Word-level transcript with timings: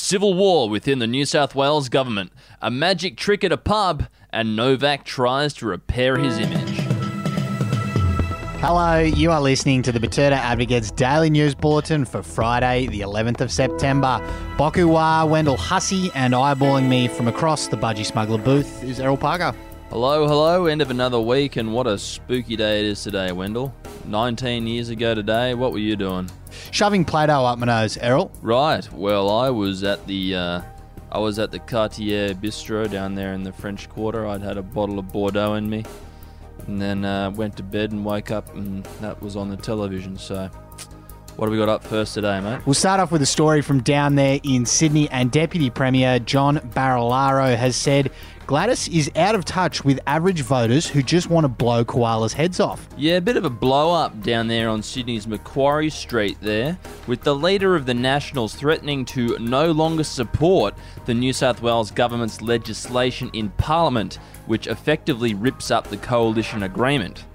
Civil 0.00 0.34
war 0.34 0.70
within 0.70 1.00
the 1.00 1.08
New 1.08 1.24
South 1.24 1.56
Wales 1.56 1.88
government, 1.88 2.32
a 2.62 2.70
magic 2.70 3.16
trick 3.16 3.42
at 3.42 3.50
a 3.50 3.56
pub, 3.56 4.04
and 4.30 4.54
Novak 4.54 5.04
tries 5.04 5.52
to 5.54 5.66
repair 5.66 6.16
his 6.16 6.38
image. 6.38 6.78
Hello, 8.60 9.00
you 9.00 9.32
are 9.32 9.40
listening 9.40 9.82
to 9.82 9.90
the 9.90 9.98
Betoota 9.98 10.36
Advocate's 10.36 10.92
Daily 10.92 11.30
News 11.30 11.56
Bulletin 11.56 12.04
for 12.04 12.22
Friday, 12.22 12.86
the 12.86 13.00
11th 13.00 13.40
of 13.40 13.50
September. 13.50 14.20
Bokuwa, 14.56 15.28
Wendell 15.28 15.56
Hussey, 15.56 16.12
and 16.14 16.32
eyeballing 16.32 16.88
me 16.88 17.08
from 17.08 17.26
across 17.26 17.66
the 17.66 17.76
Budgie 17.76 18.06
Smuggler 18.06 18.38
booth 18.38 18.84
is 18.84 19.00
Errol 19.00 19.16
Parker. 19.16 19.52
Hello, 19.90 20.28
hello, 20.28 20.66
end 20.66 20.80
of 20.80 20.92
another 20.92 21.18
week, 21.18 21.56
and 21.56 21.74
what 21.74 21.88
a 21.88 21.98
spooky 21.98 22.54
day 22.54 22.78
it 22.78 22.86
is 22.86 23.02
today, 23.02 23.32
Wendell. 23.32 23.74
19 24.08 24.66
years 24.66 24.88
ago 24.88 25.14
today, 25.14 25.54
what 25.54 25.72
were 25.72 25.78
you 25.78 25.94
doing? 25.94 26.30
Shoving 26.70 27.04
Play-Doh 27.04 27.44
up 27.44 27.58
my 27.58 27.66
nose, 27.66 27.96
Errol. 27.98 28.32
Right, 28.42 28.90
well, 28.92 29.30
I 29.30 29.50
was 29.50 29.84
at 29.84 30.06
the. 30.06 30.34
Uh, 30.34 30.62
I 31.10 31.18
was 31.18 31.38
at 31.38 31.50
the 31.50 31.58
Cartier 31.58 32.34
Bistro 32.34 32.90
down 32.90 33.14
there 33.14 33.32
in 33.32 33.42
the 33.42 33.52
French 33.52 33.88
Quarter. 33.88 34.26
I'd 34.26 34.42
had 34.42 34.58
a 34.58 34.62
bottle 34.62 34.98
of 34.98 35.10
Bordeaux 35.10 35.54
in 35.54 35.68
me, 35.68 35.84
and 36.66 36.80
then 36.80 37.04
uh, 37.04 37.30
went 37.30 37.56
to 37.56 37.62
bed 37.62 37.92
and 37.92 38.04
woke 38.04 38.30
up, 38.30 38.54
and 38.54 38.84
that 39.00 39.20
was 39.22 39.36
on 39.36 39.48
the 39.48 39.56
television. 39.56 40.18
So, 40.18 40.50
what 41.38 41.46
have 41.46 41.52
we 41.52 41.58
got 41.58 41.68
up 41.68 41.84
first 41.84 42.14
today, 42.14 42.40
mate? 42.40 42.66
We'll 42.66 42.74
start 42.74 42.98
off 42.98 43.12
with 43.12 43.22
a 43.22 43.26
story 43.26 43.62
from 43.62 43.80
down 43.80 44.16
there 44.16 44.40
in 44.42 44.66
Sydney, 44.66 45.08
and 45.10 45.30
Deputy 45.30 45.70
Premier 45.70 46.18
John 46.18 46.56
Barilaro 46.56 47.56
has 47.56 47.76
said 47.76 48.10
Gladys 48.48 48.88
is 48.88 49.08
out 49.14 49.36
of 49.36 49.44
touch 49.44 49.84
with 49.84 50.00
average 50.08 50.40
voters 50.40 50.88
who 50.88 51.00
just 51.00 51.30
want 51.30 51.44
to 51.44 51.48
blow 51.48 51.84
koalas' 51.84 52.32
heads 52.32 52.58
off. 52.58 52.88
Yeah, 52.96 53.18
a 53.18 53.20
bit 53.20 53.36
of 53.36 53.44
a 53.44 53.50
blow 53.50 53.92
up 53.92 54.20
down 54.20 54.48
there 54.48 54.68
on 54.68 54.82
Sydney's 54.82 55.28
Macquarie 55.28 55.90
Street 55.90 56.38
there, 56.40 56.76
with 57.06 57.20
the 57.20 57.36
leader 57.36 57.76
of 57.76 57.86
the 57.86 57.94
Nationals 57.94 58.56
threatening 58.56 59.04
to 59.04 59.38
no 59.38 59.70
longer 59.70 60.02
support 60.02 60.74
the 61.06 61.14
New 61.14 61.32
South 61.32 61.62
Wales 61.62 61.92
government's 61.92 62.42
legislation 62.42 63.30
in 63.32 63.50
Parliament, 63.50 64.18
which 64.46 64.66
effectively 64.66 65.34
rips 65.34 65.70
up 65.70 65.86
the 65.86 65.98
coalition 65.98 66.64
agreement. 66.64 67.26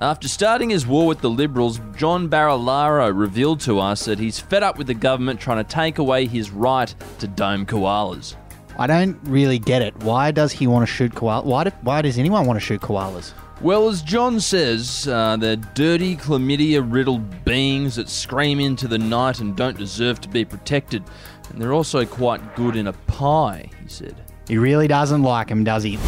After 0.00 0.26
starting 0.26 0.70
his 0.70 0.86
war 0.86 1.06
with 1.06 1.20
the 1.20 1.30
Liberals, 1.30 1.80
John 1.96 2.28
Barilaro 2.28 3.16
revealed 3.16 3.60
to 3.60 3.78
us 3.78 4.04
that 4.06 4.18
he's 4.18 4.40
fed 4.40 4.64
up 4.64 4.76
with 4.76 4.88
the 4.88 4.94
government 4.94 5.40
trying 5.40 5.64
to 5.64 5.70
take 5.70 5.98
away 5.98 6.26
his 6.26 6.50
right 6.50 6.92
to 7.20 7.28
dome 7.28 7.64
koalas. 7.64 8.34
I 8.76 8.88
don't 8.88 9.16
really 9.22 9.60
get 9.60 9.82
it. 9.82 9.96
Why 10.02 10.32
does 10.32 10.50
he 10.50 10.66
want 10.66 10.86
to 10.86 10.92
shoot 10.92 11.12
koalas? 11.12 11.44
Why, 11.44 11.64
do, 11.64 11.70
why 11.82 12.02
does 12.02 12.18
anyone 12.18 12.44
want 12.44 12.56
to 12.56 12.64
shoot 12.64 12.80
koalas? 12.80 13.32
Well, 13.60 13.88
as 13.88 14.02
John 14.02 14.40
says, 14.40 15.06
uh, 15.06 15.36
they're 15.36 15.54
dirty, 15.54 16.16
chlamydia 16.16 16.84
riddled 16.84 17.44
beings 17.44 17.94
that 17.94 18.08
scream 18.08 18.58
into 18.58 18.88
the 18.88 18.98
night 18.98 19.38
and 19.38 19.54
don't 19.54 19.78
deserve 19.78 20.20
to 20.22 20.28
be 20.28 20.44
protected. 20.44 21.04
And 21.50 21.62
they're 21.62 21.72
also 21.72 22.04
quite 22.04 22.56
good 22.56 22.74
in 22.74 22.88
a 22.88 22.92
pie, 22.92 23.70
he 23.80 23.88
said. 23.88 24.16
He 24.48 24.58
really 24.58 24.88
doesn't 24.88 25.22
like 25.22 25.48
him, 25.48 25.62
does 25.62 25.84
he? 25.84 25.98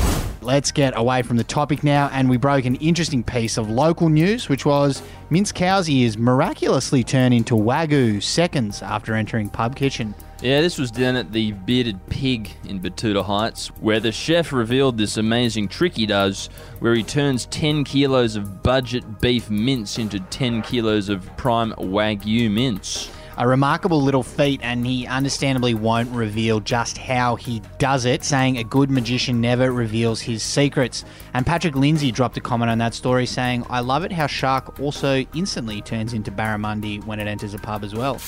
Let's 0.47 0.71
get 0.71 0.97
away 0.97 1.23
from 1.23 1.39
the 1.39 1.43
topic 1.43 1.83
now, 1.83 2.09
and 2.13 2.31
we 2.31 2.37
broke 2.37 2.67
an 2.67 2.77
interesting 2.77 3.25
piece 3.25 3.57
of 3.57 3.69
local 3.69 4.09
news, 4.09 4.49
which 4.49 4.65
was 4.65 5.03
Mince 5.29 5.51
cow's 5.51 5.91
ears 5.91 6.17
miraculously 6.17 7.03
turn 7.03 7.33
into 7.33 7.55
Wagyu 7.55 8.23
seconds 8.23 8.81
after 8.81 9.17
entering 9.17 9.49
pub 9.49 9.75
kitchen. 9.75 10.15
Yeah, 10.41 10.61
this 10.61 10.79
was 10.79 10.93
done 10.93 11.17
at 11.17 11.33
the 11.33 11.51
Bearded 11.51 11.99
Pig 12.11 12.53
in 12.69 12.79
Betoota 12.79 13.25
Heights, 13.25 13.73
where 13.81 13.99
the 13.99 14.13
chef 14.13 14.53
revealed 14.53 14.99
this 14.99 15.17
amazing 15.17 15.67
trick 15.67 15.97
he 15.97 16.07
does, 16.07 16.47
where 16.79 16.95
he 16.95 17.03
turns 17.03 17.47
10 17.47 17.83
kilos 17.83 18.37
of 18.37 18.63
budget 18.63 19.21
beef 19.21 19.51
mince 19.51 19.99
into 19.99 20.21
10 20.21 20.63
kilos 20.63 21.09
of 21.09 21.37
prime 21.37 21.73
Wagyu 21.73 22.49
mince. 22.49 23.11
A 23.39 23.47
remarkable 23.47 24.01
little 24.01 24.23
feat, 24.23 24.61
and 24.63 24.87
he 24.87 25.07
understandably 25.07 25.75
won't 25.75 26.11
reveal 26.11 26.59
just 26.59 26.97
how 26.97 27.37
he 27.37 27.61
does 27.79 28.07
it, 28.07 28.25
saying 28.25 28.57
a 28.57 28.65
good 28.65 28.91
magician 28.91 29.43
never 29.43 29.71
reveals 29.73 30.23
his 30.23 30.43
secrets. 30.43 31.05
And 31.35 31.45
Patrick 31.45 31.77
Lindsay 31.77 32.11
dropped 32.11 32.39
a 32.39 32.41
comment 32.41 32.71
on 32.71 32.79
that 32.79 32.95
story 32.95 33.27
saying, 33.27 33.67
I 33.69 33.81
love 33.81 34.05
it 34.05 34.13
how 34.13 34.27
Shark 34.27 34.81
also 34.81 35.27
instantly 35.35 35.83
turns 35.83 36.15
into 36.15 36.31
barramundi 36.31 37.05
when 37.05 37.21
it 37.21 37.27
enters 37.27 37.53
a 37.53 37.59
pub 37.59 37.85
as 37.85 37.95
well. 37.95 38.19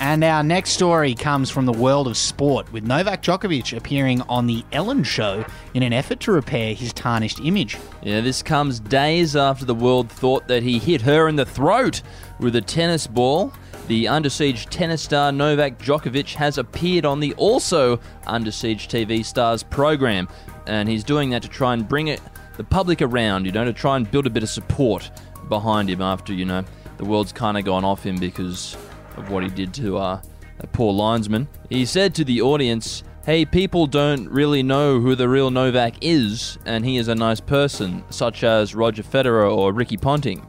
And 0.00 0.24
our 0.24 0.42
next 0.42 0.70
story 0.70 1.14
comes 1.14 1.50
from 1.50 1.66
the 1.66 1.72
world 1.72 2.06
of 2.06 2.16
sport, 2.16 2.72
with 2.72 2.84
Novak 2.84 3.22
Djokovic 3.22 3.76
appearing 3.76 4.22
on 4.22 4.46
The 4.46 4.64
Ellen 4.72 5.02
Show 5.04 5.44
in 5.72 5.82
an 5.82 5.92
effort 5.92 6.20
to 6.20 6.32
repair 6.32 6.74
his 6.74 6.92
tarnished 6.92 7.40
image. 7.40 7.78
Yeah, 8.02 8.20
this 8.20 8.42
comes 8.42 8.78
days 8.80 9.34
after 9.36 9.64
the 9.64 9.74
world 9.74 10.10
thought 10.10 10.46
that 10.48 10.62
he 10.62 10.78
hit 10.78 11.02
her 11.02 11.28
in 11.28 11.36
the 11.36 11.46
throat 11.46 12.02
with 12.38 12.54
a 12.56 12.60
tennis 12.60 13.06
ball. 13.06 13.52
The 13.86 14.08
Under 14.08 14.30
Siege 14.30 14.64
tennis 14.66 15.02
star 15.02 15.30
Novak 15.30 15.78
Djokovic 15.78 16.34
has 16.36 16.56
appeared 16.56 17.04
on 17.04 17.20
the 17.20 17.34
also 17.34 18.00
Under 18.26 18.50
Siege 18.50 18.88
TV 18.88 19.22
Stars 19.22 19.62
program, 19.62 20.26
and 20.66 20.88
he's 20.88 21.04
doing 21.04 21.28
that 21.30 21.42
to 21.42 21.48
try 21.48 21.74
and 21.74 21.86
bring 21.86 22.08
it 22.08 22.22
the 22.56 22.64
public 22.64 23.02
around, 23.02 23.44
you 23.44 23.52
know, 23.52 23.66
to 23.66 23.74
try 23.74 23.96
and 23.96 24.10
build 24.10 24.26
a 24.26 24.30
bit 24.30 24.42
of 24.42 24.48
support 24.48 25.10
behind 25.50 25.90
him 25.90 26.00
after 26.00 26.32
you 26.32 26.46
know 26.46 26.64
the 26.96 27.04
world's 27.04 27.32
kind 27.32 27.58
of 27.58 27.64
gone 27.66 27.84
off 27.84 28.02
him 28.02 28.16
because 28.16 28.74
of 29.18 29.30
what 29.30 29.42
he 29.42 29.50
did 29.50 29.74
to 29.74 29.98
uh, 29.98 30.22
a 30.60 30.66
poor 30.68 30.92
linesman. 30.92 31.46
He 31.68 31.84
said 31.84 32.14
to 32.14 32.24
the 32.24 32.40
audience, 32.40 33.04
Hey, 33.26 33.44
people 33.44 33.86
don't 33.86 34.28
really 34.30 34.62
know 34.62 34.98
who 35.00 35.14
the 35.14 35.28
real 35.28 35.50
Novak 35.50 35.96
is, 36.00 36.58
and 36.64 36.86
he 36.86 36.96
is 36.96 37.08
a 37.08 37.14
nice 37.14 37.40
person, 37.40 38.02
such 38.08 38.44
as 38.44 38.74
Roger 38.74 39.02
Federer 39.02 39.54
or 39.54 39.74
Ricky 39.74 39.98
Ponting. 39.98 40.46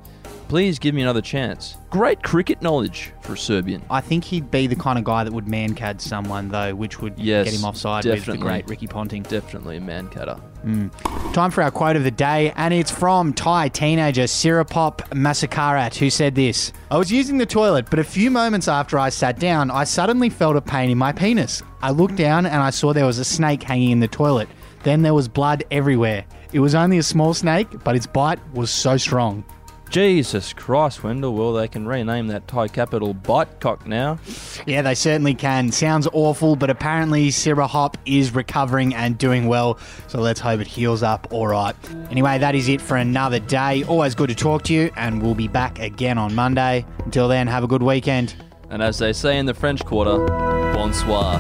Please 0.47 0.77
give 0.77 0.93
me 0.93 1.01
another 1.01 1.21
chance. 1.21 1.77
Great 1.89 2.21
cricket 2.21 2.61
knowledge 2.61 3.11
for 3.21 3.33
a 3.33 3.37
Serbian. 3.37 3.81
I 3.89 3.99
think 3.99 4.23
he'd 4.23 4.51
be 4.51 4.67
the 4.67 4.75
kind 4.75 4.99
of 4.99 5.03
guy 5.03 5.23
that 5.23 5.33
would 5.33 5.45
Mankad 5.45 5.99
someone, 5.99 6.49
though, 6.49 6.75
which 6.75 7.01
would 7.01 7.17
Yes, 7.17 7.45
get 7.45 7.55
him 7.55 7.65
offside 7.65 8.05
with 8.05 8.13
the 8.13 8.17
definitely. 8.19 8.41
great 8.41 8.67
Ricky 8.69 8.85
Ponting. 8.85 9.23
Definitely 9.23 9.77
a 9.77 9.81
man 9.81 10.07
cutter. 10.07 10.35
Hmm. 10.61 10.89
Time 11.33 11.49
for 11.49 11.63
our 11.63 11.71
quote 11.71 11.95
of 11.95 12.03
the 12.03 12.11
day, 12.11 12.53
and 12.57 12.73
it's 12.75 12.91
from 12.91 13.33
Thai 13.33 13.69
teenager 13.69 14.23
Sirapop 14.23 14.97
Masakarat, 15.09 15.95
who 15.95 16.11
said 16.11 16.35
this 16.35 16.71
I 16.91 16.97
was 16.97 17.11
using 17.11 17.39
the 17.39 17.45
toilet, 17.47 17.89
but 17.89 17.97
a 17.97 18.03
few 18.03 18.29
moments 18.29 18.67
after 18.67 18.99
I 18.99 19.09
sat 19.09 19.39
down, 19.39 19.71
I 19.71 19.83
suddenly 19.83 20.29
felt 20.29 20.55
a 20.55 20.61
pain 20.61 20.91
in 20.91 20.97
my 20.97 21.11
penis. 21.11 21.63
I 21.81 21.89
looked 21.89 22.17
down 22.17 22.45
and 22.45 22.61
I 22.61 22.69
saw 22.69 22.93
there 22.93 23.05
was 23.07 23.17
a 23.19 23.25
snake 23.25 23.63
hanging 23.63 23.91
in 23.91 23.99
the 23.99 24.07
toilet. 24.07 24.47
Then 24.83 25.01
there 25.01 25.15
was 25.15 25.27
blood 25.27 25.63
everywhere. 25.71 26.23
It 26.53 26.59
was 26.59 26.75
only 26.75 26.99
a 26.99 27.03
small 27.03 27.33
snake, 27.33 27.67
but 27.83 27.95
its 27.95 28.05
bite 28.05 28.39
was 28.53 28.69
so 28.69 28.95
strong. 28.97 29.43
Jesus 29.89 30.53
Christ, 30.53 31.03
Wendell. 31.03 31.33
Well, 31.33 31.53
they 31.53 31.67
can 31.67 31.87
rename 31.87 32.27
that 32.27 32.47
Thai 32.47 32.67
capital 32.67 33.13
Bitecock 33.13 33.85
now. 33.85 34.19
Yeah, 34.65 34.81
they 34.81 34.95
certainly 34.95 35.33
can. 35.33 35.71
Sounds 35.71 36.07
awful, 36.11 36.55
but 36.55 36.69
apparently 36.69 37.29
Sirahop 37.29 37.97
is 38.05 38.33
recovering 38.33 38.93
and 38.93 39.17
doing 39.17 39.47
well, 39.47 39.77
so 40.07 40.19
let's 40.19 40.39
hope 40.39 40.59
it 40.59 40.67
heals 40.67 41.03
up 41.03 41.27
all 41.31 41.47
right. 41.47 41.75
Anyway, 42.11 42.37
that 42.37 42.55
is 42.55 42.67
it 42.67 42.81
for 42.81 42.97
another 42.97 43.39
day. 43.39 43.83
Always 43.83 44.15
good 44.15 44.29
to 44.29 44.35
talk 44.35 44.63
to 44.63 44.73
you, 44.73 44.91
and 44.95 45.21
we'll 45.21 45.35
be 45.35 45.47
back 45.47 45.79
again 45.79 46.17
on 46.17 46.35
Monday. 46.35 46.85
Until 47.05 47.27
then, 47.27 47.47
have 47.47 47.63
a 47.63 47.67
good 47.67 47.83
weekend. 47.83 48.35
And 48.69 48.81
as 48.81 48.97
they 48.97 49.13
say 49.13 49.37
in 49.37 49.45
the 49.45 49.53
French 49.53 49.85
Quarter, 49.85 50.25
bonsoir. 50.73 51.39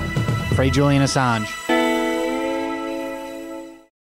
Free 0.55 0.69
Julian 0.69 1.01
Assange. 1.01 1.64